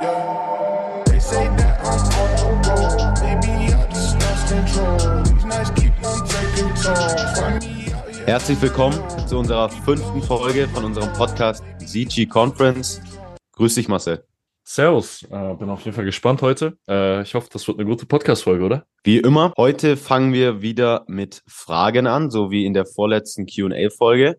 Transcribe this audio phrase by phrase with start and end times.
[0.00, 1.02] Yeah.
[1.06, 2.00] They say that I'm
[2.46, 3.14] on the road.
[3.22, 5.22] Maybe I just lost control.
[5.22, 7.38] These nights keep on taking tolls.
[7.38, 8.26] Find me out here.
[8.26, 13.00] Herzlich willkommen zu unserer fünften Folge von unserem Podcast ZG Conference.
[13.56, 14.24] Grüß dich, Marcel.
[14.66, 16.78] Servus, äh, bin auf jeden Fall gespannt heute.
[16.88, 18.86] Äh, ich hoffe, das wird eine gute Podcast-Folge, oder?
[19.02, 24.38] Wie immer, heute fangen wir wieder mit Fragen an, so wie in der vorletzten QA-Folge.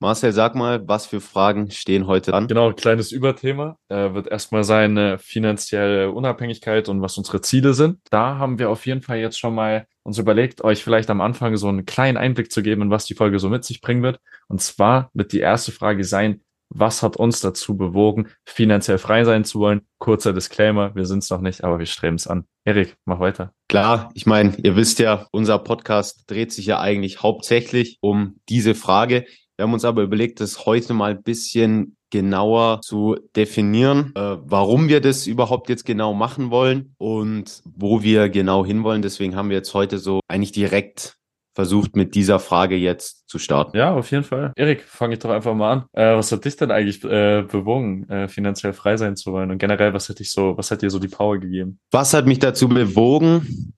[0.00, 2.46] Marcel, sag mal, was für Fragen stehen heute an?
[2.46, 7.98] Genau, kleines Überthema äh, wird erstmal sein äh, finanzielle Unabhängigkeit und was unsere Ziele sind.
[8.10, 11.56] Da haben wir auf jeden Fall jetzt schon mal uns überlegt, euch vielleicht am Anfang
[11.56, 14.20] so einen kleinen Einblick zu geben, in was die Folge so mit sich bringen wird.
[14.46, 19.44] Und zwar wird die erste Frage sein, was hat uns dazu bewogen, finanziell frei sein
[19.44, 19.82] zu wollen?
[19.98, 22.44] Kurzer Disclaimer, wir sind es noch nicht, aber wir streben es an.
[22.64, 23.52] Erik, mach weiter.
[23.68, 28.74] Klar, ich meine, ihr wisst ja, unser Podcast dreht sich ja eigentlich hauptsächlich um diese
[28.74, 29.26] Frage.
[29.58, 34.88] Wir haben uns aber überlegt, das heute mal ein bisschen genauer zu definieren, äh, warum
[34.88, 39.02] wir das überhaupt jetzt genau machen wollen und wo wir genau hinwollen.
[39.02, 41.16] Deswegen haben wir jetzt heute so eigentlich direkt
[41.56, 43.76] versucht, mit dieser Frage jetzt zu starten.
[43.76, 44.52] Ja, auf jeden Fall.
[44.54, 45.84] Erik, fange ich doch einfach mal an.
[45.92, 49.50] Äh, was hat dich denn eigentlich äh, bewogen, äh, finanziell frei sein zu wollen?
[49.50, 51.80] Und generell, was hat dich so, was hat dir so die Power gegeben?
[51.90, 53.74] Was hat mich dazu bewogen?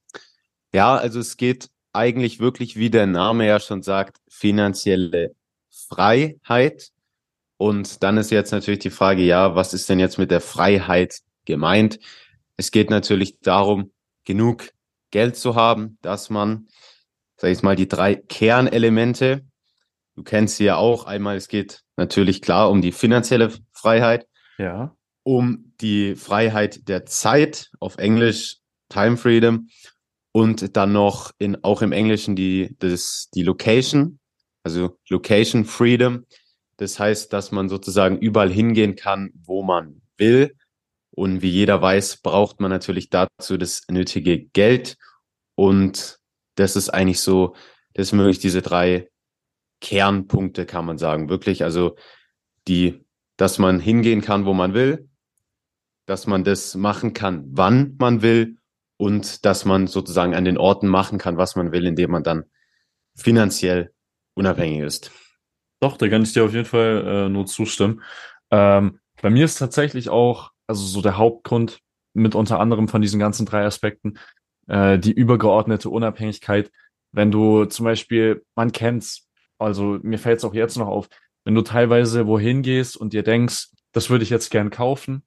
[0.75, 5.34] Ja, also es geht eigentlich wirklich, wie der Name ja schon sagt, finanzielle
[5.91, 6.91] Freiheit.
[7.56, 11.19] Und dann ist jetzt natürlich die Frage, ja, was ist denn jetzt mit der Freiheit
[11.44, 11.98] gemeint?
[12.56, 13.92] Es geht natürlich darum,
[14.24, 14.70] genug
[15.11, 16.68] Geld zu haben, dass man,
[17.36, 19.44] sag ich mal, die drei Kernelemente,
[20.14, 24.94] du kennst sie ja auch, einmal, es geht natürlich klar um die finanzielle Freiheit, Ja.
[25.24, 29.68] um die Freiheit der Zeit, auf Englisch Time Freedom,
[30.33, 34.20] und dann noch in, auch im Englischen die, das, die Location,
[34.62, 36.27] also Location Freedom.
[36.77, 40.56] Das heißt, dass man sozusagen überall hingehen kann, wo man will.
[41.11, 44.96] Und wie jeder weiß, braucht man natürlich dazu das nötige Geld.
[45.55, 46.18] Und
[46.55, 47.55] das ist eigentlich so,
[47.95, 49.11] das sind wirklich diese drei
[49.80, 51.29] Kernpunkte, kann man sagen.
[51.29, 51.96] Wirklich, also
[52.68, 53.05] die,
[53.36, 55.08] dass man hingehen kann, wo man will,
[56.06, 58.58] dass man das machen kann, wann man will
[58.96, 62.45] und dass man sozusagen an den Orten machen kann, was man will, indem man dann
[63.14, 63.92] finanziell
[64.35, 65.13] unabhängig ist.
[65.80, 68.02] Doch, da kann ich dir auf jeden Fall äh, nur zustimmen.
[68.51, 71.80] Ähm, bei mir ist tatsächlich auch, also so der Hauptgrund
[72.13, 74.18] mit unter anderem von diesen ganzen drei Aspekten,
[74.67, 76.70] äh, die übergeordnete Unabhängigkeit.
[77.13, 81.08] Wenn du zum Beispiel, man kennt's, also mir fällt es auch jetzt noch auf,
[81.45, 85.24] wenn du teilweise wohin gehst und dir denkst, das würde ich jetzt gern kaufen,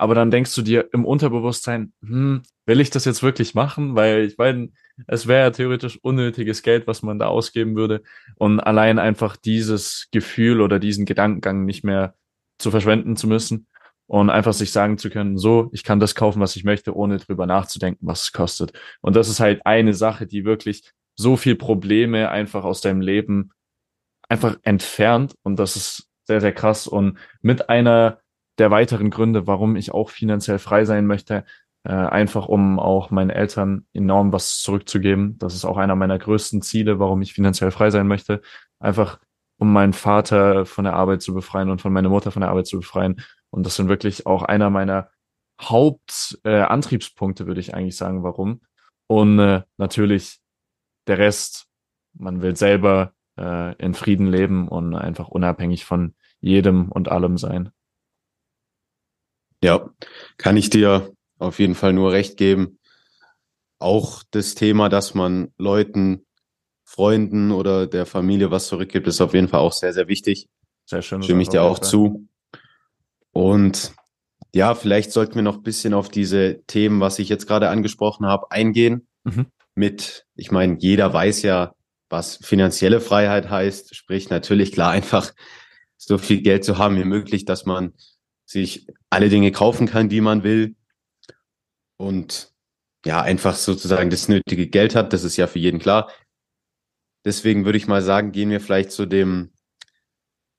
[0.00, 3.96] aber dann denkst du dir im Unterbewusstsein, hm, will ich das jetzt wirklich machen?
[3.96, 4.70] Weil ich meine,
[5.06, 8.02] es wäre ja theoretisch unnötiges Geld, was man da ausgeben würde.
[8.36, 12.14] Und allein einfach dieses Gefühl oder diesen Gedankengang nicht mehr
[12.58, 13.66] zu verschwenden zu müssen
[14.06, 17.18] und einfach sich sagen zu können, so, ich kann das kaufen, was ich möchte, ohne
[17.18, 18.72] drüber nachzudenken, was es kostet.
[19.02, 23.50] Und das ist halt eine Sache, die wirklich so viel Probleme einfach aus deinem Leben
[24.30, 25.34] einfach entfernt.
[25.42, 26.86] Und das ist sehr, sehr krass.
[26.86, 28.20] Und mit einer
[28.60, 31.44] der weiteren Gründe, warum ich auch finanziell frei sein möchte,
[31.84, 35.38] äh, einfach um auch meinen Eltern enorm was zurückzugeben.
[35.38, 38.42] Das ist auch einer meiner größten Ziele, warum ich finanziell frei sein möchte.
[38.78, 39.18] Einfach
[39.58, 42.66] um meinen Vater von der Arbeit zu befreien und von meiner Mutter von der Arbeit
[42.66, 43.22] zu befreien.
[43.50, 45.10] Und das sind wirklich auch einer meiner
[45.60, 48.60] Hauptantriebspunkte, äh, würde ich eigentlich sagen, warum.
[49.06, 50.38] Und äh, natürlich
[51.06, 51.66] der Rest,
[52.12, 57.70] man will selber äh, in Frieden leben und einfach unabhängig von jedem und allem sein.
[59.62, 59.90] Ja,
[60.38, 62.78] kann ich dir auf jeden Fall nur recht geben.
[63.78, 66.26] Auch das Thema, dass man Leuten,
[66.84, 70.48] Freunden oder der Familie was zurückgibt, ist auf jeden Fall auch sehr, sehr wichtig.
[70.86, 71.22] Sehr schön.
[71.22, 72.28] Stimme ich dir auch zu.
[73.32, 73.92] Und
[74.52, 78.26] ja, vielleicht sollten wir noch ein bisschen auf diese Themen, was ich jetzt gerade angesprochen
[78.26, 79.06] habe, eingehen.
[79.24, 79.46] Mhm.
[79.74, 81.74] Mit, ich meine, jeder weiß ja,
[82.08, 83.94] was finanzielle Freiheit heißt.
[83.94, 85.32] Sprich, natürlich klar, einfach
[85.96, 87.94] so viel Geld zu haben wie möglich, dass man
[88.50, 90.74] sich alle Dinge kaufen kann, die man will.
[91.96, 92.52] Und
[93.06, 95.12] ja, einfach sozusagen das nötige Geld hat.
[95.12, 96.10] Das ist ja für jeden klar.
[97.24, 99.52] Deswegen würde ich mal sagen, gehen wir vielleicht zu dem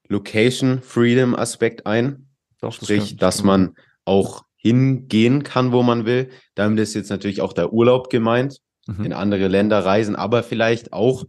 [0.08, 2.30] Location Freedom Aspekt ein.
[2.62, 6.30] Doch, das Sprich, kann- dass man auch hingehen kann, wo man will.
[6.56, 9.06] Damit ist jetzt natürlich auch der Urlaub gemeint, Mhm.
[9.06, 11.26] in andere Länder reisen, aber vielleicht auch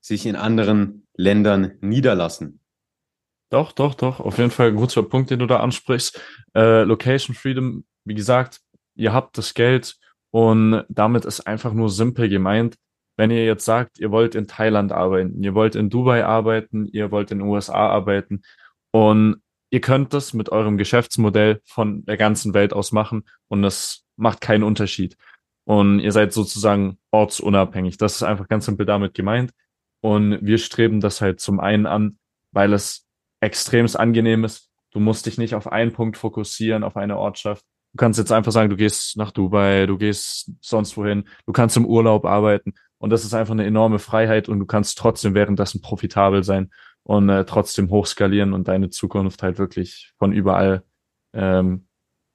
[0.00, 2.60] sich in anderen Ländern niederlassen.
[3.50, 4.20] Doch, doch, doch.
[4.20, 6.20] Auf jeden Fall ein guter Punkt, den du da ansprichst.
[6.54, 8.60] Äh, Location Freedom, wie gesagt,
[8.94, 9.96] ihr habt das Geld
[10.30, 12.76] und damit ist einfach nur simpel gemeint,
[13.16, 17.10] wenn ihr jetzt sagt, ihr wollt in Thailand arbeiten, ihr wollt in Dubai arbeiten, ihr
[17.10, 18.42] wollt in den USA arbeiten
[18.92, 24.04] und ihr könnt das mit eurem Geschäftsmodell von der ganzen Welt aus machen und das
[24.16, 25.16] macht keinen Unterschied.
[25.64, 27.96] Und ihr seid sozusagen ortsunabhängig.
[27.96, 29.52] Das ist einfach ganz simpel damit gemeint.
[30.00, 32.18] Und wir streben das halt zum einen an,
[32.52, 33.06] weil es
[33.40, 34.70] extremst angenehm ist.
[34.92, 37.64] Du musst dich nicht auf einen Punkt fokussieren, auf eine Ortschaft.
[37.92, 41.76] Du kannst jetzt einfach sagen, du gehst nach Dubai, du gehst sonst wohin, du kannst
[41.76, 42.74] im Urlaub arbeiten.
[42.98, 46.70] Und das ist einfach eine enorme Freiheit und du kannst trotzdem währenddessen profitabel sein
[47.02, 50.84] und äh, trotzdem hochskalieren und deine Zukunft halt wirklich von überall
[51.32, 51.86] ähm,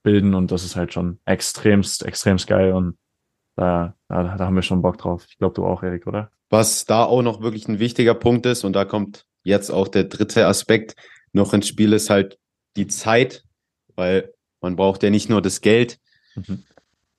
[0.04, 0.34] bilden.
[0.34, 2.74] Und das ist halt schon extremst, extremst geil.
[2.74, 2.98] Und
[3.56, 5.25] da, da, da haben wir schon Bock drauf.
[5.30, 6.31] Ich glaube, du auch, Erik, oder?
[6.50, 10.03] Was da auch noch wirklich ein wichtiger Punkt ist, und da kommt jetzt auch der
[10.06, 10.95] dritte Aspekt
[11.31, 12.38] noch ins Spiel, ist halt
[12.75, 13.45] die Zeit,
[13.95, 16.00] weil man braucht ja nicht nur das Geld,
[16.36, 16.63] mhm.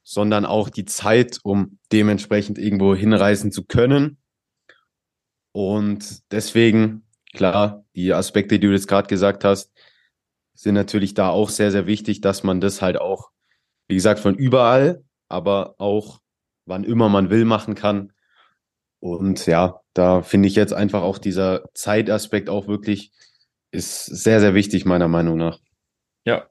[0.02, 4.18] sondern auch die Zeit, um dementsprechend irgendwo hinreisen zu können.
[5.52, 9.72] Und deswegen, klar, die Aspekte, die du jetzt gerade gesagt hast,
[10.54, 13.30] sind natürlich da auch sehr, sehr wichtig, dass man das halt auch,
[13.88, 16.20] wie gesagt, von überall, aber auch
[16.66, 18.12] wann immer man will machen kann.
[19.00, 23.12] Und ja, da finde ich jetzt einfach auch dieser Zeitaspekt auch wirklich
[23.72, 25.58] ist sehr, sehr wichtig, meiner Meinung nach.
[26.24, 26.46] Ja,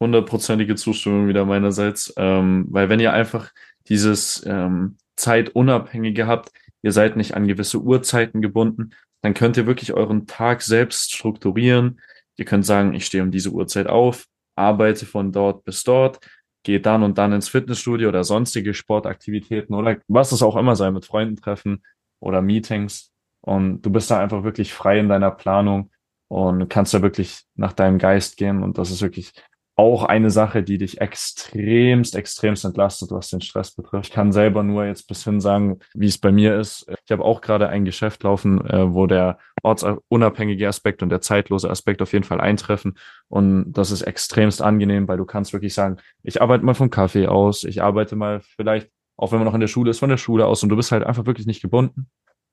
[0.00, 3.52] hundertprozentige Zustimmung wieder meinerseits, ähm, weil wenn ihr einfach
[3.88, 8.90] dieses ähm, Zeitunabhängige habt, ihr seid nicht an gewisse Uhrzeiten gebunden,
[9.22, 12.00] dann könnt ihr wirklich euren Tag selbst strukturieren.
[12.36, 16.18] Ihr könnt sagen, ich stehe um diese Uhrzeit auf, arbeite von dort bis dort,
[16.64, 20.94] gehe dann und dann ins Fitnessstudio oder sonstige Sportaktivitäten oder was es auch immer sein,
[20.94, 21.84] mit Freunden treffen
[22.20, 23.12] oder Meetings.
[23.40, 25.90] Und du bist da einfach wirklich frei in deiner Planung
[26.28, 28.62] und kannst da wirklich nach deinem Geist gehen.
[28.62, 29.34] Und das ist wirklich
[29.76, 34.06] auch eine Sache, die dich extremst, extremst entlastet, was den Stress betrifft.
[34.06, 36.86] Ich kann selber nur jetzt bis hin sagen, wie es bei mir ist.
[37.04, 41.70] Ich habe auch gerade ein Geschäft laufen, äh, wo der ortsunabhängige Aspekt und der zeitlose
[41.70, 42.96] Aspekt auf jeden Fall eintreffen.
[43.28, 47.26] Und das ist extremst angenehm, weil du kannst wirklich sagen, ich arbeite mal vom Kaffee
[47.26, 50.18] aus, ich arbeite mal vielleicht, auch wenn man noch in der Schule ist, von der
[50.18, 52.08] Schule aus und du bist halt einfach wirklich nicht gebunden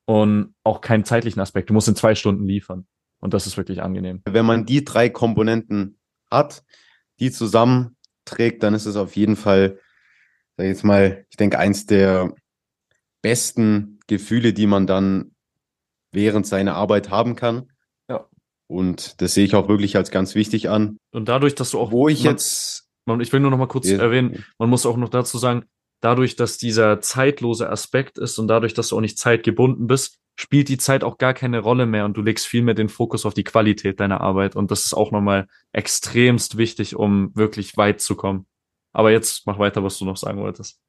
[0.06, 1.70] und auch keinen zeitlichen Aspekt.
[1.70, 2.86] Du musst in zwei Stunden liefern.
[3.20, 4.20] Und das ist wirklich angenehm.
[4.24, 5.96] Wenn man die drei Komponenten
[6.28, 6.64] hat,
[7.20, 9.78] die zusammenträgt, dann ist es auf jeden Fall,
[10.56, 12.34] sag ich jetzt mal, ich denke, eins der
[13.22, 15.32] besten Gefühle, die man dann
[16.12, 17.70] während seiner Arbeit haben kann.
[18.08, 18.26] Ja.
[18.66, 20.98] Und das sehe ich auch wirklich als ganz wichtig an.
[21.12, 21.90] Und dadurch, dass du auch.
[21.90, 22.88] Wo ich man, jetzt.
[23.04, 23.98] Man, ich will nur noch mal kurz ja.
[23.98, 25.64] erwähnen, man muss auch noch dazu sagen,
[26.00, 30.68] dadurch, dass dieser zeitlose Aspekt ist und dadurch, dass du auch nicht zeitgebunden bist, spielt
[30.68, 33.32] die Zeit auch gar keine Rolle mehr und du legst viel mehr den Fokus auf
[33.32, 34.56] die Qualität deiner Arbeit.
[34.56, 38.46] Und das ist auch nochmal extremst wichtig, um wirklich weit zu kommen.
[38.92, 40.80] Aber jetzt mach weiter, was du noch sagen wolltest.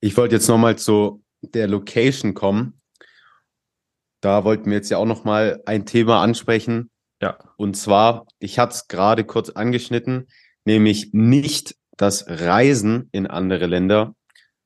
[0.00, 2.80] Ich wollte jetzt nochmal zu der Location kommen.
[4.22, 6.90] Da wollten wir jetzt ja auch nochmal ein Thema ansprechen.
[7.20, 7.36] Ja.
[7.58, 10.28] Und zwar, ich hatte es gerade kurz angeschnitten,
[10.64, 14.14] nämlich nicht das Reisen in andere Länder,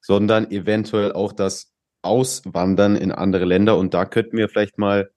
[0.01, 1.73] sondern eventuell auch das
[2.03, 3.77] Auswandern in andere Länder.
[3.77, 5.11] Und da könnten wir vielleicht mal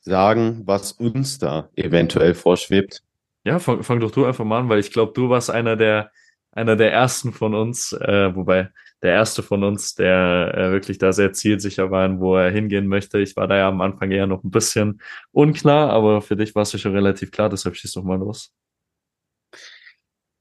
[0.00, 3.02] sagen, was uns da eventuell vorschwebt.
[3.44, 6.10] Ja, fang, fang doch du einfach mal an, weil ich glaube, du warst einer der
[6.52, 8.70] einer der ersten von uns, äh, wobei
[9.02, 13.18] der erste von uns, der äh, wirklich da sehr zielsicher war, wo er hingehen möchte.
[13.18, 15.00] Ich war da ja am Anfang eher noch ein bisschen
[15.32, 18.52] unklar, aber für dich war es ja schon relativ klar, deshalb schieß doch mal los.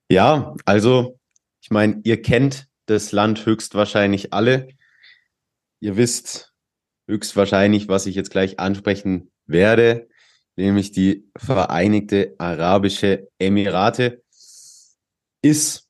[0.10, 1.18] Ja, also
[1.62, 4.68] ich meine, ihr kennt das Land höchstwahrscheinlich alle.
[5.82, 6.54] Ihr wisst
[7.08, 10.08] höchstwahrscheinlich, was ich jetzt gleich ansprechen werde,
[10.56, 14.24] nämlich die Vereinigte Arabische Emirate
[15.42, 15.90] ist,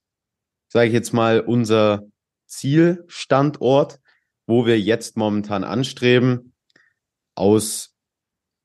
[0.69, 2.07] sage ich jetzt mal, unser
[2.47, 3.99] Zielstandort,
[4.47, 6.53] wo wir jetzt momentan anstreben,
[7.35, 7.93] aus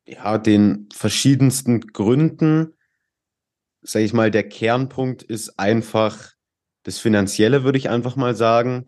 [0.06, 2.74] ja, den verschiedensten Gründen.
[3.82, 6.34] Sage ich mal, der Kernpunkt ist einfach
[6.84, 8.86] das Finanzielle, würde ich einfach mal sagen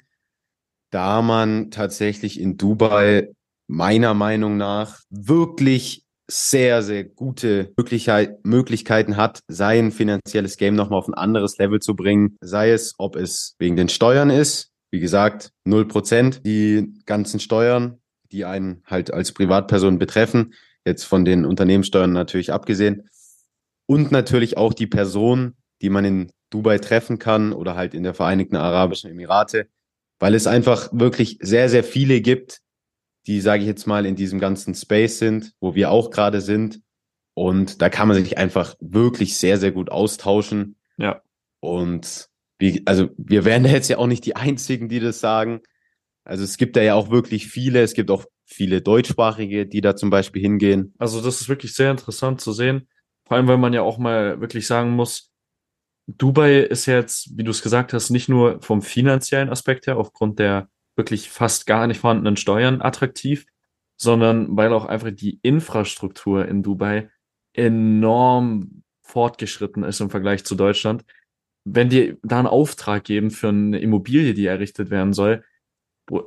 [0.90, 3.30] da man tatsächlich in Dubai
[3.66, 11.08] meiner Meinung nach wirklich sehr, sehr gute Möglichkeit, Möglichkeiten hat, sein finanzielles Game nochmal auf
[11.08, 12.36] ein anderes Level zu bringen.
[12.40, 14.70] Sei es, ob es wegen den Steuern ist.
[14.90, 16.44] Wie gesagt, null Prozent.
[16.44, 20.54] Die ganzen Steuern, die einen halt als Privatperson betreffen.
[20.84, 23.08] Jetzt von den Unternehmenssteuern natürlich abgesehen.
[23.86, 28.14] Und natürlich auch die Person, die man in Dubai treffen kann oder halt in der
[28.14, 29.68] Vereinigten Arabischen Emirate
[30.18, 32.60] weil es einfach wirklich sehr, sehr viele gibt,
[33.26, 36.80] die, sage ich jetzt mal, in diesem ganzen Space sind, wo wir auch gerade sind.
[37.34, 40.76] Und da kann man sich einfach wirklich sehr, sehr gut austauschen.
[40.96, 41.22] Ja.
[41.60, 45.60] Und wie, also wir wären jetzt ja auch nicht die Einzigen, die das sagen.
[46.24, 49.94] Also es gibt da ja auch wirklich viele, es gibt auch viele Deutschsprachige, die da
[49.94, 50.94] zum Beispiel hingehen.
[50.98, 52.88] Also das ist wirklich sehr interessant zu sehen.
[53.26, 55.27] Vor allem, weil man ja auch mal wirklich sagen muss,
[56.08, 60.38] Dubai ist jetzt, wie du es gesagt hast, nicht nur vom finanziellen Aspekt her, aufgrund
[60.38, 63.46] der wirklich fast gar nicht vorhandenen Steuern attraktiv,
[63.96, 67.10] sondern weil auch einfach die Infrastruktur in Dubai
[67.52, 71.04] enorm fortgeschritten ist im Vergleich zu Deutschland.
[71.64, 75.44] Wenn die da einen Auftrag geben für eine Immobilie, die errichtet werden soll,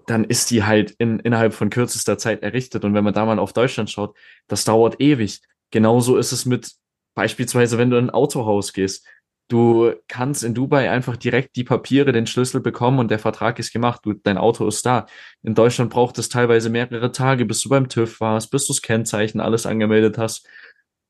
[0.05, 2.85] dann ist die halt in, innerhalb von kürzester Zeit errichtet.
[2.85, 4.15] Und wenn man da mal auf Deutschland schaut,
[4.47, 5.41] das dauert ewig.
[5.71, 6.73] Genauso ist es mit
[7.15, 9.07] beispielsweise, wenn du in ein Autohaus gehst.
[9.51, 13.73] Du kannst in Dubai einfach direkt die Papiere, den Schlüssel bekommen und der Vertrag ist
[13.73, 13.99] gemacht.
[14.05, 15.07] Du, dein Auto ist da.
[15.43, 18.81] In Deutschland braucht es teilweise mehrere Tage, bis du beim TÜV warst, bis du das
[18.81, 20.47] Kennzeichen alles angemeldet hast.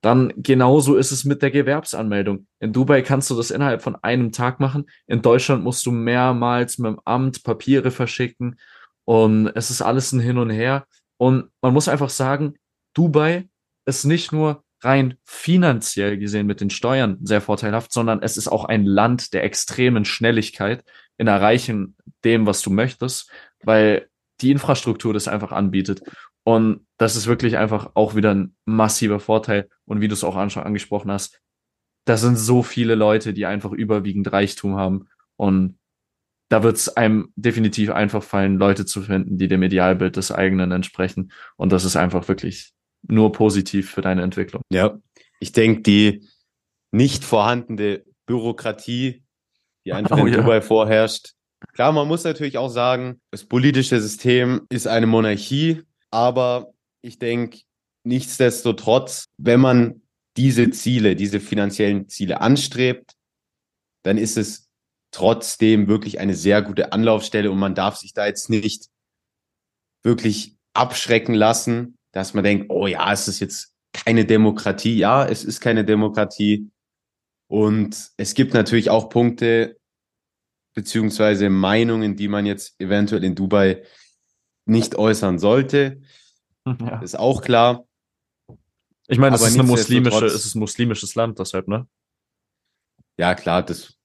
[0.01, 2.47] Dann genauso ist es mit der Gewerbsanmeldung.
[2.59, 4.89] In Dubai kannst du das innerhalb von einem Tag machen.
[5.05, 8.59] In Deutschland musst du mehrmals mit dem Amt Papiere verschicken
[9.05, 10.87] und es ist alles ein Hin und Her.
[11.17, 12.55] Und man muss einfach sagen,
[12.95, 13.47] Dubai
[13.85, 18.65] ist nicht nur rein finanziell gesehen mit den Steuern sehr vorteilhaft, sondern es ist auch
[18.65, 20.83] ein Land der extremen Schnelligkeit
[21.17, 23.31] in Erreichen dem, was du möchtest,
[23.63, 24.09] weil
[24.41, 26.01] die Infrastruktur das einfach anbietet.
[26.43, 29.69] Und das ist wirklich einfach auch wieder ein massiver Vorteil.
[29.85, 31.39] Und wie du es auch angesprochen hast,
[32.05, 35.07] da sind so viele Leute, die einfach überwiegend Reichtum haben.
[35.35, 35.77] Und
[36.49, 40.71] da wird es einem definitiv einfach fallen, Leute zu finden, die dem Idealbild des eigenen
[40.71, 41.31] entsprechen.
[41.55, 42.73] Und das ist einfach wirklich
[43.11, 44.61] nur positiv für deine Entwicklung.
[44.71, 44.97] Ja,
[45.39, 46.27] ich denke, die
[46.91, 49.23] nicht vorhandene Bürokratie,
[49.85, 50.41] die einfach oh, in ja.
[50.41, 51.33] Dubai vorherrscht.
[51.73, 57.61] Klar, man muss natürlich auch sagen, das politische System ist eine Monarchie aber ich denke,
[58.03, 60.01] nichtsdestotrotz, wenn man
[60.37, 63.13] diese Ziele, diese finanziellen Ziele anstrebt,
[64.03, 64.69] dann ist es
[65.11, 68.87] trotzdem wirklich eine sehr gute Anlaufstelle und man darf sich da jetzt nicht
[70.03, 74.97] wirklich abschrecken lassen, dass man denkt, oh ja, es ist jetzt keine Demokratie.
[74.97, 76.69] Ja, es ist keine Demokratie.
[77.47, 79.77] Und es gibt natürlich auch Punkte
[80.73, 83.83] beziehungsweise Meinungen, die man jetzt eventuell in Dubai
[84.65, 86.01] nicht äußern sollte.
[86.65, 86.99] Ja.
[87.01, 87.85] Ist auch klar.
[89.07, 91.87] Ich meine, es ist, eine muslimische, es ist ein muslimisches Land, deshalb, ne?
[93.17, 93.97] Ja, klar, das,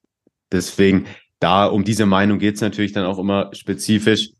[0.51, 1.07] deswegen,
[1.39, 4.31] da um diese Meinung geht es natürlich dann auch immer spezifisch.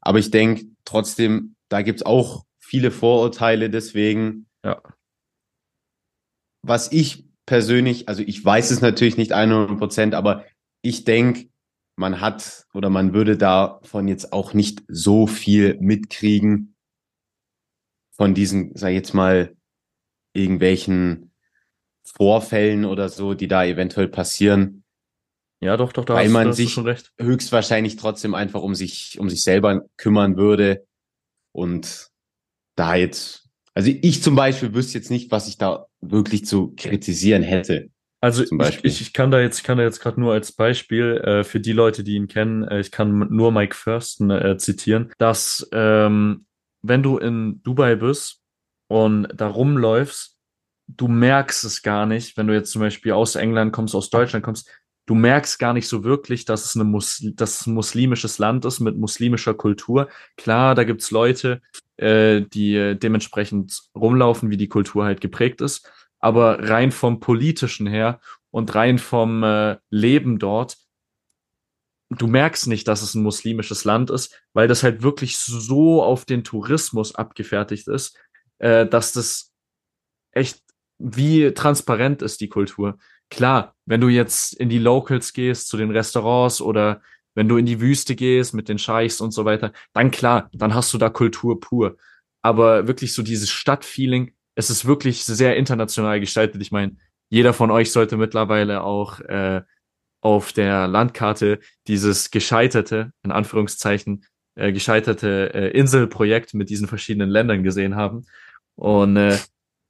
[0.00, 4.46] Aber ich denke trotzdem, da gibt es auch viele Vorurteile, deswegen.
[4.64, 4.80] Ja.
[6.62, 10.46] Was ich persönlich, also ich weiß es natürlich nicht 100 Prozent, aber
[10.80, 11.50] ich denke,
[11.96, 16.74] man hat oder man würde davon jetzt auch nicht so viel mitkriegen
[18.16, 19.54] von diesen, sag ich jetzt mal,
[20.34, 21.34] irgendwelchen
[22.06, 24.82] Vorfällen oder so, die da eventuell passieren.
[25.60, 26.74] Ja, doch, doch, da weil hast, man sich
[27.20, 30.86] höchstwahrscheinlich trotzdem einfach um sich, um sich selber kümmern würde.
[31.54, 32.11] Und
[32.74, 37.42] da jetzt, also ich zum Beispiel wüsste jetzt nicht, was ich da wirklich zu kritisieren
[37.42, 37.88] hätte.
[38.20, 41.16] Also ich, ich, ich kann da jetzt, ich kann da jetzt gerade nur als Beispiel
[41.24, 45.10] äh, für die Leute, die ihn kennen, äh, ich kann nur Mike Thurston äh, zitieren,
[45.18, 46.46] dass ähm,
[46.82, 48.40] wenn du in Dubai bist
[48.88, 50.38] und da rumläufst,
[50.86, 54.44] du merkst es gar nicht, wenn du jetzt zum Beispiel aus England kommst, aus Deutschland
[54.44, 54.70] kommst,
[55.06, 58.64] du merkst gar nicht so wirklich, dass es, eine Mus dass es ein muslimisches Land
[58.64, 60.08] ist mit muslimischer Kultur.
[60.36, 61.60] Klar, da gibt's Leute,
[61.96, 65.90] äh, die dementsprechend rumlaufen, wie die Kultur halt geprägt ist
[66.22, 70.78] aber rein vom politischen her und rein vom äh, Leben dort,
[72.10, 76.24] du merkst nicht, dass es ein muslimisches Land ist, weil das halt wirklich so auf
[76.24, 78.16] den Tourismus abgefertigt ist,
[78.58, 79.52] äh, dass das
[80.30, 80.62] echt
[80.98, 82.98] wie transparent ist die Kultur.
[83.32, 87.00] Klar, wenn du jetzt in die Locals gehst, zu den Restaurants oder
[87.34, 90.74] wenn du in die Wüste gehst mit den Scheichs und so weiter, dann klar, dann
[90.74, 91.96] hast du da Kultur pur.
[92.42, 96.60] Aber wirklich so dieses Stadtfeeling, es ist wirklich sehr international gestaltet.
[96.60, 96.96] Ich meine,
[97.30, 99.62] jeder von euch sollte mittlerweile auch äh,
[100.20, 107.62] auf der Landkarte dieses gescheiterte, in Anführungszeichen, äh, gescheiterte äh, Inselprojekt mit diesen verschiedenen Ländern
[107.62, 108.26] gesehen haben.
[108.74, 109.38] Und äh,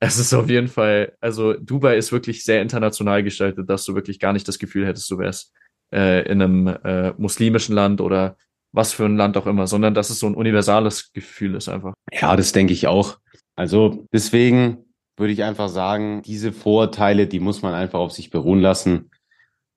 [0.03, 4.19] es ist auf jeden Fall, also Dubai ist wirklich sehr international gestaltet, dass du wirklich
[4.19, 5.53] gar nicht das Gefühl hättest, du wärst
[5.95, 8.37] äh, in einem äh, muslimischen Land oder
[8.73, 11.95] was für ein Land auch immer, sondern dass es so ein universales Gefühl ist einfach.
[12.13, 13.19] Ja, das denke ich auch.
[13.55, 18.61] Also deswegen würde ich einfach sagen, diese Vorurteile, die muss man einfach auf sich beruhen
[18.61, 19.09] lassen.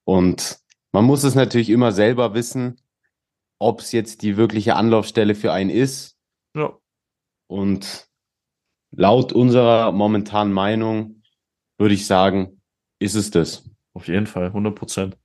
[0.06, 0.58] Und
[0.92, 2.82] man muss es natürlich immer selber wissen,
[3.60, 6.18] ob es jetzt die wirkliche Anlaufstelle für einen ist.
[6.58, 6.76] Ja.
[7.48, 8.05] Und
[8.96, 11.22] laut unserer momentanen Meinung
[11.78, 12.62] würde ich sagen,
[13.00, 13.70] ist es das.
[13.94, 15.18] Auf jeden Fall, 100 Prozent.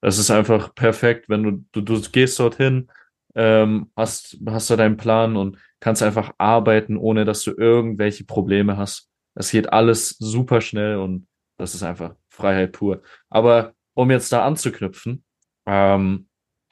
[0.00, 2.90] Es ist einfach perfekt, wenn du, du, du gehst dorthin,
[3.34, 8.76] ähm, hast, hast du deinen Plan und kannst einfach arbeiten, ohne dass du irgendwelche Probleme
[8.76, 9.08] hast.
[9.34, 11.26] Es geht alles super schnell und
[11.58, 13.02] das ist einfach Freiheit pur.
[13.28, 15.24] Aber um jetzt da anzuknüpfen,
[15.66, 16.28] ähm,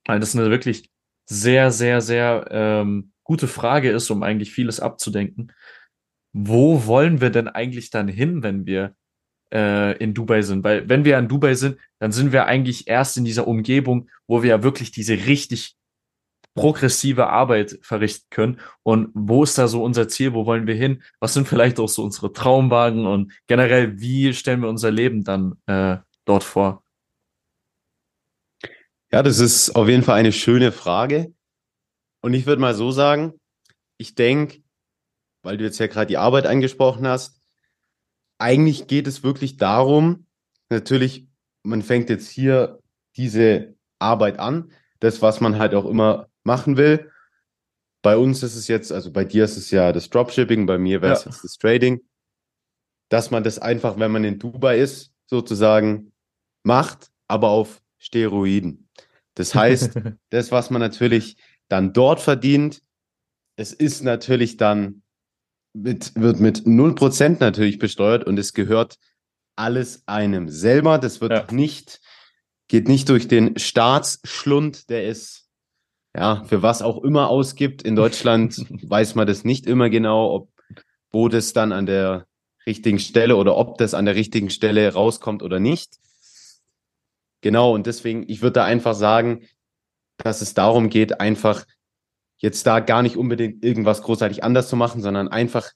[0.06, 0.90] weil das eine wirklich
[1.26, 5.52] sehr, sehr, sehr ähm, gute Frage ist, um eigentlich vieles abzudenken.
[6.32, 8.94] Wo wollen wir denn eigentlich dann hin, wenn wir
[9.52, 10.64] äh, in Dubai sind?
[10.64, 14.42] Weil wenn wir in Dubai sind, dann sind wir eigentlich erst in dieser Umgebung, wo
[14.42, 15.76] wir ja wirklich diese richtig
[16.54, 18.60] progressive Arbeit verrichten können.
[18.82, 20.34] Und wo ist da so unser Ziel?
[20.34, 21.02] Wo wollen wir hin?
[21.20, 23.06] Was sind vielleicht auch so unsere Traumwagen?
[23.06, 26.82] Und generell, wie stellen wir unser Leben dann äh, dort vor?
[29.10, 31.32] Ja, das ist auf jeden Fall eine schöne Frage.
[32.20, 33.34] Und ich würde mal so sagen,
[33.96, 34.60] ich denke,
[35.48, 37.40] weil du jetzt ja gerade die Arbeit angesprochen hast,
[38.36, 40.26] eigentlich geht es wirklich darum,
[40.68, 41.26] natürlich,
[41.62, 42.80] man fängt jetzt hier
[43.16, 47.10] diese Arbeit an, das, was man halt auch immer machen will.
[48.02, 51.00] Bei uns ist es jetzt, also bei dir ist es ja das Dropshipping, bei mir
[51.00, 51.30] wäre es ja.
[51.30, 52.02] jetzt das Trading,
[53.08, 56.12] dass man das einfach, wenn man in Dubai ist, sozusagen
[56.62, 58.90] macht, aber auf Steroiden.
[59.32, 59.94] Das heißt,
[60.28, 61.38] das, was man natürlich
[61.68, 62.82] dann dort verdient,
[63.56, 65.02] es ist natürlich dann
[65.82, 68.98] mit, wird mit 0% natürlich besteuert und es gehört
[69.56, 70.98] alles einem selber.
[70.98, 71.46] Das wird ja.
[71.50, 72.00] nicht,
[72.68, 75.48] geht nicht durch den Staatsschlund, der es
[76.16, 77.82] ja für was auch immer ausgibt.
[77.82, 80.48] In Deutschland weiß man das nicht immer genau, ob
[81.10, 82.26] wo das dann an der
[82.66, 85.98] richtigen Stelle oder ob das an der richtigen Stelle rauskommt oder nicht.
[87.40, 89.46] Genau, und deswegen, ich würde da einfach sagen,
[90.18, 91.64] dass es darum geht, einfach
[92.38, 95.70] jetzt da gar nicht unbedingt irgendwas großartig anders zu machen, sondern einfach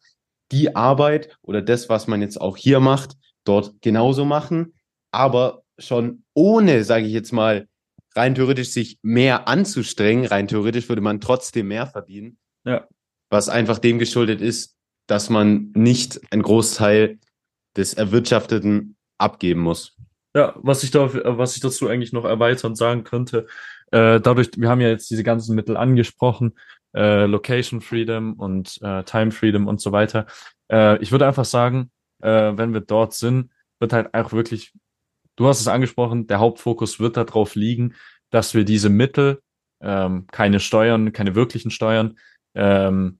[0.50, 4.74] die Arbeit oder das, was man jetzt auch hier macht, dort genauso machen,
[5.10, 7.68] aber schon ohne, sage ich jetzt mal,
[8.14, 12.38] rein theoretisch sich mehr anzustrengen, rein theoretisch würde man trotzdem mehr verdienen.
[12.64, 12.86] Ja.
[13.30, 14.76] Was einfach dem geschuldet ist,
[15.06, 17.18] dass man nicht einen Großteil
[17.76, 19.96] des Erwirtschafteten abgeben muss.
[20.34, 23.46] Ja, was ich da, was ich dazu eigentlich noch erweitern sagen könnte,
[23.92, 26.54] äh, dadurch, wir haben ja jetzt diese ganzen Mittel angesprochen,
[26.94, 30.26] äh, Location Freedom und äh, Time Freedom und so weiter.
[30.70, 31.90] Äh, ich würde einfach sagen,
[32.22, 34.72] äh, wenn wir dort sind, wird halt auch wirklich,
[35.36, 37.94] du hast es angesprochen, der Hauptfokus wird darauf liegen,
[38.30, 39.40] dass wir diese Mittel,
[39.80, 42.18] ähm, keine Steuern, keine wirklichen Steuern,
[42.54, 43.18] ähm,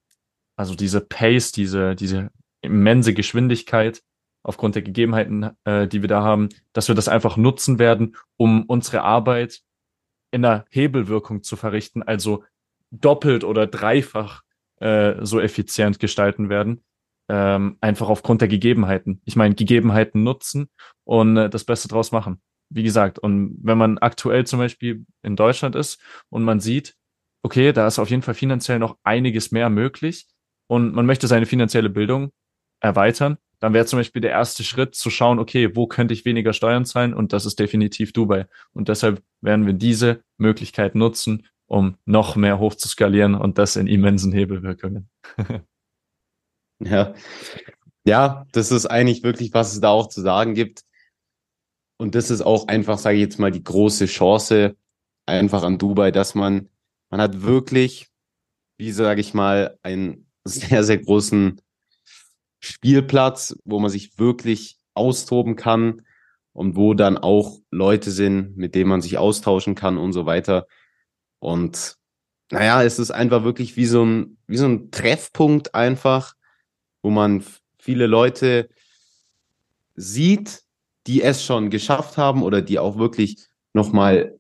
[0.57, 2.31] also diese Pace, diese, diese
[2.63, 4.03] immense Geschwindigkeit
[4.43, 8.65] aufgrund der Gegebenheiten, äh, die wir da haben, dass wir das einfach nutzen werden, um
[8.65, 9.63] unsere Arbeit
[10.33, 12.43] in einer Hebelwirkung zu verrichten, also
[12.91, 14.43] doppelt oder dreifach
[14.81, 16.83] äh, so effizient gestalten werden.
[17.29, 19.23] Ähm, einfach aufgrund der Gegebenheiten.
[19.25, 20.69] Ich meine, Gegebenheiten nutzen
[21.05, 22.43] und äh, das Beste draus machen.
[22.69, 26.97] Wie gesagt, und wenn man aktuell zum Beispiel in Deutschland ist und man sieht,
[27.43, 30.27] okay, da ist auf jeden Fall finanziell noch einiges mehr möglich
[30.67, 32.33] und man möchte seine finanzielle Bildung
[32.81, 36.53] erweitern, dann wäre zum Beispiel der erste Schritt zu schauen, okay, wo könnte ich weniger
[36.53, 37.15] Steuern zahlen?
[37.15, 38.49] Und das ist definitiv Dubai.
[38.73, 44.33] Und deshalb werden wir diese Möglichkeit nutzen, um noch mehr hochzuskalieren und das in immensen
[44.33, 45.09] Hebelwirkungen.
[46.81, 47.15] ja.
[48.05, 50.83] Ja, das ist eigentlich wirklich, was es da auch zu sagen gibt.
[51.99, 54.75] Und das ist auch einfach, sage ich jetzt mal, die große Chance
[55.25, 56.69] einfach an Dubai, dass man,
[57.11, 58.09] man hat wirklich,
[58.77, 61.61] wie sage ich mal, einen sehr, sehr großen
[62.63, 66.03] Spielplatz, wo man sich wirklich austoben kann
[66.53, 70.67] und wo dann auch Leute sind, mit denen man sich austauschen kann und so weiter.
[71.41, 71.97] Und
[72.51, 76.35] naja, es ist einfach wirklich wie so ein, wie so ein Treffpunkt einfach,
[77.03, 77.45] wo man
[77.79, 78.69] viele Leute
[79.97, 80.63] sieht,
[81.09, 84.39] die es schon geschafft haben oder die auch wirklich nochmal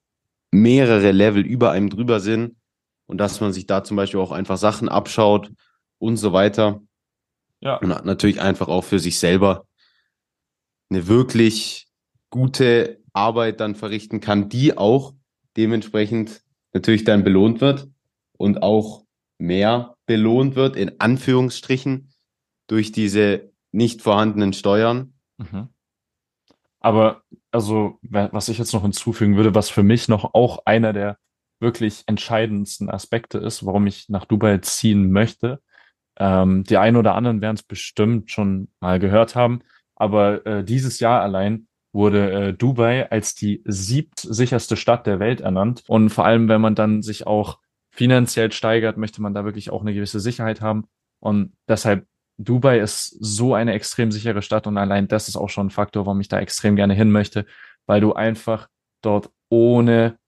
[0.53, 2.55] mehrere Level über einem drüber sind
[3.07, 5.51] und dass man sich da zum Beispiel auch einfach Sachen abschaut
[5.99, 6.83] und so weiter.
[7.63, 7.77] Ja.
[7.77, 9.67] Und natürlich einfach auch für sich selber
[10.91, 11.87] eine wirklich
[12.29, 15.15] gute Arbeit dann verrichten kann, die auch
[15.57, 17.89] dementsprechend natürlich dann belohnt wird
[18.37, 19.05] und auch
[19.39, 22.13] mehr belohnt wird, in Anführungsstrichen,
[22.67, 25.15] durch diese nicht vorhandenen Steuern.
[25.39, 25.69] Mhm.
[26.81, 31.19] Aber also, was ich jetzt noch hinzufügen würde, was für mich noch auch einer der
[31.61, 35.63] wirklich entscheidendsten Aspekte ist, warum ich nach Dubai ziehen möchte,
[36.23, 39.63] ähm, die einen oder anderen werden es bestimmt schon mal gehört haben,
[39.97, 45.83] aber äh, dieses Jahr allein wurde äh, Dubai als die siebtsicherste Stadt der Welt ernannt.
[45.89, 47.59] Und vor allem, wenn man dann sich auch
[47.91, 50.85] finanziell steigert, möchte man da wirklich auch eine gewisse Sicherheit haben.
[51.19, 52.07] Und deshalb,
[52.39, 56.07] Dubai ist so eine extrem sichere Stadt und allein das ist auch schon ein Faktor,
[56.07, 57.47] warum ich da extrem gerne hin möchte,
[57.87, 58.69] weil du einfach
[59.03, 60.19] dort ohne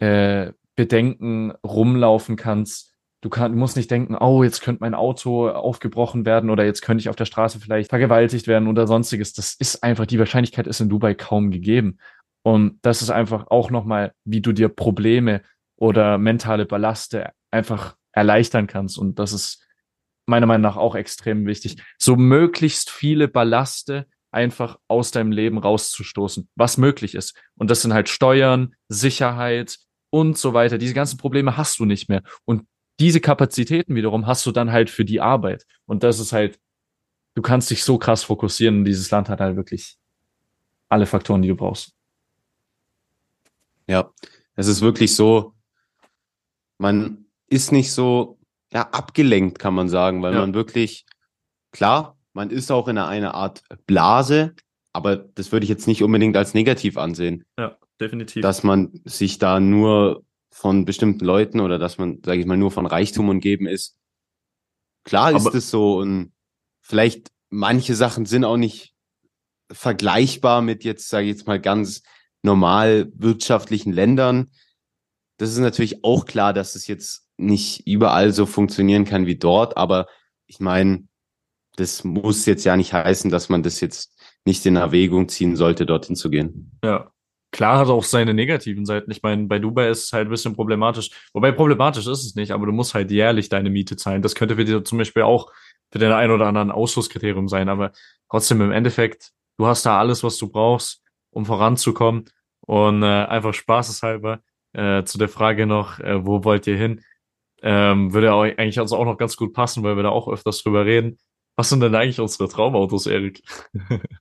[0.00, 2.95] äh, Bedenken rumlaufen kannst.
[3.26, 7.00] Du, kann, musst nicht denken, oh, jetzt könnte mein Auto aufgebrochen werden oder jetzt könnte
[7.00, 9.32] ich auf der Straße vielleicht vergewaltigt werden oder sonstiges.
[9.32, 11.98] Das ist einfach, die Wahrscheinlichkeit ist in Dubai kaum gegeben.
[12.44, 15.42] Und das ist einfach auch nochmal, wie du dir Probleme
[15.74, 18.96] oder mentale Ballaste einfach erleichtern kannst.
[18.96, 19.66] Und das ist
[20.26, 21.82] meiner Meinung nach auch extrem wichtig.
[21.98, 27.36] So möglichst viele Ballaste einfach aus deinem Leben rauszustoßen, was möglich ist.
[27.56, 29.78] Und das sind halt Steuern, Sicherheit
[30.10, 30.78] und so weiter.
[30.78, 32.22] Diese ganzen Probleme hast du nicht mehr.
[32.44, 32.68] Und
[33.00, 35.66] diese Kapazitäten wiederum hast du dann halt für die Arbeit.
[35.86, 36.58] Und das ist halt,
[37.34, 39.96] du kannst dich so krass fokussieren und dieses Land hat halt wirklich
[40.88, 41.92] alle Faktoren, die du brauchst.
[43.86, 44.10] Ja,
[44.54, 45.54] es ist wirklich so,
[46.78, 48.38] man ist nicht so
[48.72, 50.40] ja, abgelenkt, kann man sagen, weil Ja.
[50.40, 51.06] man wirklich,
[51.70, 54.54] klar, man ist auch in einer, einer Art Blase,
[54.92, 58.42] aber das würde ich jetzt nicht unbedingt als negativ ansehen, Ja, definitiv.
[58.42, 60.24] dass man sich da nur
[60.56, 63.94] von bestimmten Leuten oder dass man, sage ich mal, nur von Reichtum umgeben ist.
[65.04, 66.32] Klar ist es so und
[66.80, 68.94] vielleicht manche Sachen sind auch nicht
[69.70, 72.02] vergleichbar mit jetzt, sage ich jetzt mal, ganz
[72.42, 74.50] normal wirtschaftlichen Ländern.
[75.36, 79.76] Das ist natürlich auch klar, dass es jetzt nicht überall so funktionieren kann wie dort,
[79.76, 80.06] aber
[80.46, 81.06] ich meine,
[81.76, 84.16] das muss jetzt ja nicht heißen, dass man das jetzt
[84.46, 86.78] nicht in Erwägung ziehen sollte, dorthin zu gehen.
[86.82, 87.12] Ja.
[87.56, 89.10] Klar hat auch seine negativen Seiten.
[89.10, 91.08] Ich meine, bei Dubai ist es halt ein bisschen problematisch.
[91.32, 94.20] Wobei problematisch ist es nicht, aber du musst halt jährlich deine Miete zahlen.
[94.20, 95.50] Das könnte für dich zum Beispiel auch
[95.90, 97.70] für den einen oder anderen Ausschlusskriterium sein.
[97.70, 97.92] Aber
[98.28, 102.26] trotzdem im Endeffekt, du hast da alles, was du brauchst, um voranzukommen.
[102.60, 104.40] Und äh, einfach spaßeshalber
[104.74, 107.00] äh, zu der Frage noch, äh, wo wollt ihr hin?
[107.62, 110.62] Ähm, würde auch, eigentlich also auch noch ganz gut passen, weil wir da auch öfters
[110.62, 111.16] drüber reden.
[111.56, 113.40] Was sind denn eigentlich unsere Traumautos, Erik?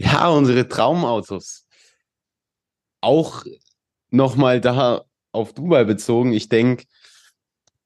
[0.00, 1.67] Ja, unsere Traumautos.
[3.00, 3.44] Auch
[4.10, 6.32] nochmal da auf Dubai bezogen.
[6.32, 6.84] Ich denke,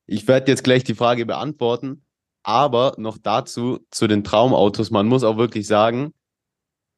[0.07, 2.05] ich werde jetzt gleich die Frage beantworten,
[2.42, 4.90] aber noch dazu zu den Traumautos.
[4.90, 6.12] Man muss auch wirklich sagen,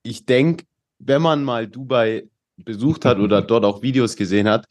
[0.02, 0.64] ich denke,
[0.98, 4.66] wenn man mal Dubai besucht hat oder dort auch Videos gesehen hat,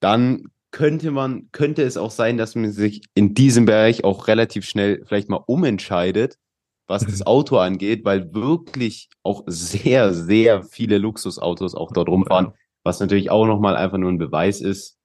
[0.00, 4.64] dann könnte man, könnte es auch sein, dass man sich in diesem Bereich auch relativ
[4.64, 6.38] schnell vielleicht mal umentscheidet,
[6.86, 13.00] was das Auto angeht, weil wirklich auch sehr, sehr viele Luxusautos auch dort rumfahren, was
[13.00, 14.98] natürlich auch nochmal einfach nur ein Beweis ist,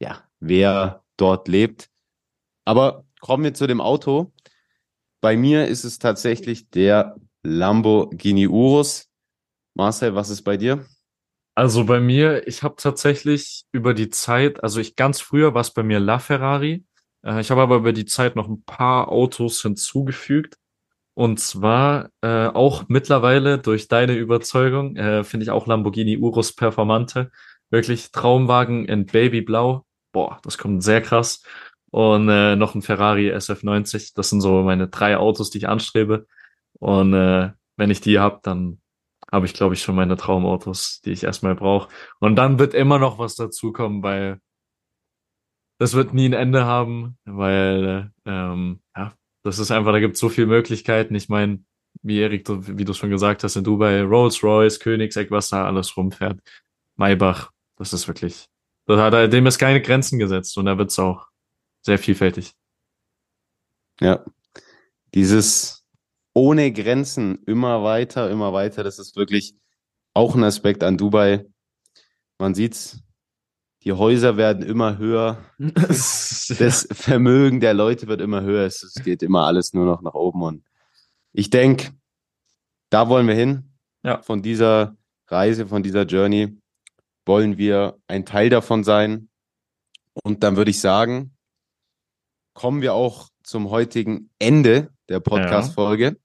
[0.00, 1.90] ja, wer dort lebt.
[2.64, 4.32] Aber kommen wir zu dem Auto.
[5.20, 9.08] Bei mir ist es tatsächlich der Lamborghini Urus.
[9.74, 10.84] Marcel, was ist bei dir?
[11.56, 15.72] Also bei mir, ich habe tatsächlich über die Zeit, also ich ganz früher war es
[15.72, 16.84] bei mir LaFerrari.
[17.24, 20.58] Äh, ich habe aber über die Zeit noch ein paar Autos hinzugefügt.
[21.14, 27.30] Und zwar äh, auch mittlerweile durch deine Überzeugung, äh, finde ich auch Lamborghini Urus Performante.
[27.70, 29.84] Wirklich Traumwagen in Babyblau.
[30.12, 31.42] Boah, das kommt sehr krass.
[31.90, 34.12] Und äh, noch ein Ferrari SF90.
[34.16, 36.26] Das sind so meine drei Autos, die ich anstrebe.
[36.80, 38.80] Und äh, wenn ich die hab, dann
[39.30, 41.88] habe ich, glaube ich, schon meine Traumautos, die ich erstmal brauche.
[42.20, 44.40] Und dann wird immer noch was dazukommen, weil
[45.78, 49.12] das wird nie ein Ende haben, weil äh, ähm, ja,
[49.44, 51.14] das ist einfach, da gibt es so viele Möglichkeiten.
[51.14, 51.62] Ich meine,
[52.02, 56.40] wie Erik, wie du schon gesagt hast, in Dubai, Rolls-Royce, Königsegg, was da alles rumfährt,
[56.96, 58.46] Maybach, das ist wirklich,
[58.86, 61.28] das hat, dem ist keine Grenzen gesetzt und da wird's auch
[61.82, 62.52] sehr vielfältig.
[64.00, 64.24] Ja,
[65.14, 65.84] dieses
[66.32, 69.54] ohne Grenzen immer weiter, immer weiter, das ist wirklich
[70.14, 71.44] auch ein Aspekt an Dubai.
[72.38, 73.03] Man sieht's,
[73.84, 79.44] die Häuser werden immer höher, das Vermögen der Leute wird immer höher, es, geht immer
[79.46, 80.64] alles nur noch nach oben und
[81.32, 81.92] ich denke,
[82.90, 83.74] da wollen wir hin.
[84.02, 84.22] Ja.
[84.22, 86.56] Von dieser Reise, von dieser Journey
[87.26, 89.30] wollen wir ein Teil davon sein.
[90.22, 91.34] Und dann würde ich sagen,
[92.52, 96.16] kommen wir auch zum heutigen Ende der Podcast-Folge.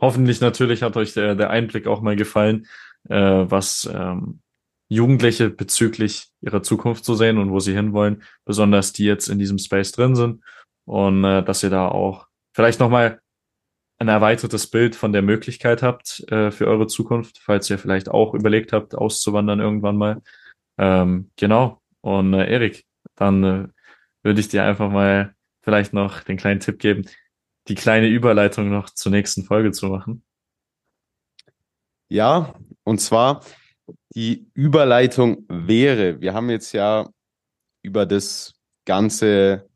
[0.00, 2.66] Hoffentlich natürlich hat euch der, der Einblick auch mal gefallen,
[3.08, 4.41] äh, was ähm,
[4.92, 9.58] Jugendliche bezüglich ihrer Zukunft so sehen und wo sie hinwollen, besonders die jetzt in diesem
[9.58, 10.42] Space drin sind
[10.84, 13.20] und äh, dass ihr da auch vielleicht nochmal
[13.98, 18.34] ein erweitertes Bild von der Möglichkeit habt äh, für eure Zukunft, falls ihr vielleicht auch
[18.34, 20.22] überlegt habt, auszuwandern irgendwann mal.
[20.76, 21.80] Ähm, genau.
[22.00, 23.68] Und äh, Erik, dann äh,
[24.22, 27.06] würde ich dir einfach mal vielleicht noch den kleinen Tipp geben,
[27.68, 30.24] die kleine Überleitung noch zur nächsten Folge zu machen.
[32.08, 33.42] Ja, und zwar
[34.14, 37.08] die Überleitung wäre, wir haben jetzt ja
[37.82, 39.68] über das ganze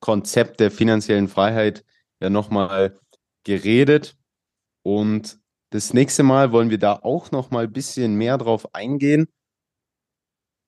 [0.00, 1.84] Konzept der finanziellen Freiheit
[2.20, 2.98] ja nochmal
[3.44, 4.16] geredet.
[4.82, 9.28] Und das nächste Mal wollen wir da auch nochmal ein bisschen mehr drauf eingehen.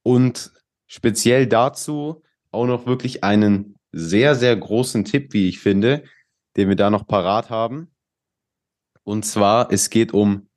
[0.02, 0.52] Und
[0.86, 6.04] speziell dazu auch noch wirklich einen sehr, sehr großen Tipp, wie ich finde,
[6.56, 7.94] den wir da noch parat haben.
[9.04, 10.49] Und zwar, es geht um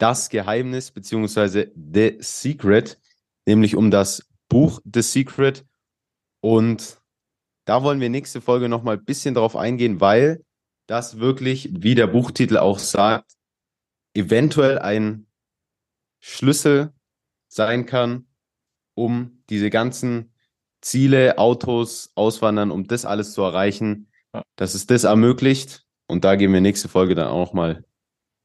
[0.00, 2.98] das Geheimnis beziehungsweise The Secret,
[3.46, 5.64] nämlich um das Buch The Secret.
[6.40, 7.00] Und
[7.66, 10.44] da wollen wir nächste Folge nochmal ein bisschen drauf eingehen, weil
[10.86, 13.34] das wirklich, wie der Buchtitel auch sagt,
[14.14, 15.26] eventuell ein
[16.18, 16.92] Schlüssel
[17.48, 18.26] sein kann,
[18.94, 20.32] um diese ganzen
[20.80, 24.08] Ziele, Autos, Auswandern, um das alles zu erreichen,
[24.56, 25.84] dass es das ermöglicht.
[26.08, 27.84] Und da gehen wir nächste Folge dann auch mal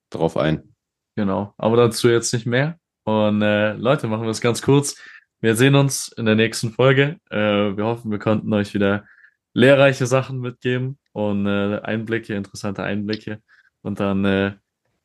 [0.10, 0.75] drauf ein.
[1.16, 1.54] Genau.
[1.58, 2.78] Aber dazu jetzt nicht mehr.
[3.04, 4.96] Und äh, Leute, machen wir es ganz kurz.
[5.40, 7.20] Wir sehen uns in der nächsten Folge.
[7.30, 7.38] Äh,
[7.78, 9.06] wir hoffen, wir konnten euch wieder
[9.54, 13.42] lehrreiche Sachen mitgeben und äh, Einblicke, interessante Einblicke.
[13.82, 14.54] Und dann äh,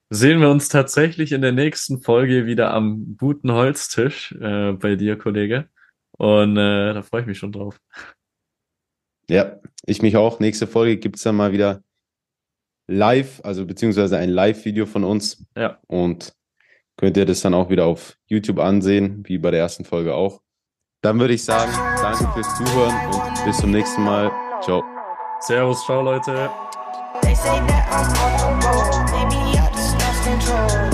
[0.09, 5.17] sehen wir uns tatsächlich in der nächsten Folge wieder am guten Holztisch äh, bei dir,
[5.17, 5.69] Kollege.
[6.13, 7.81] Und äh, da freue ich mich schon drauf.
[9.29, 10.41] Ja, ich mich auch.
[10.41, 11.83] Nächste Folge gibt's dann mal wieder
[12.91, 15.45] live, also beziehungsweise ein Live-Video von uns.
[15.57, 15.79] Ja.
[15.87, 16.35] Und
[16.97, 20.41] könnt ihr das dann auch wieder auf YouTube ansehen, wie bei der ersten Folge auch.
[21.03, 21.73] Dann würde ich sagen,
[22.03, 24.31] danke fürs Zuhören und bis zum nächsten Mal.
[24.61, 24.85] Ciao.
[25.41, 26.51] Servus, ciao, Leute.
[27.23, 28.07] They say that I'm
[28.45, 29.11] on the road.
[29.11, 30.90] Maybe I just lost control.